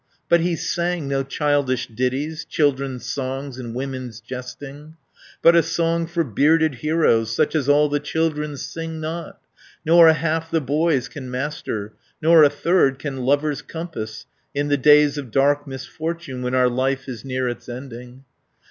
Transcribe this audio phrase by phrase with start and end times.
[0.29, 4.97] But he sang no childish ditties, Children's songs and women's jesting,
[5.43, 9.33] But a song for bearded heroes, Such as all the children sing not,
[9.85, 14.25] 290 Nor a half the boys can master, Nor a third can lovers compass,
[14.55, 18.25] In the days of dark misfortune, When our life is near its ending.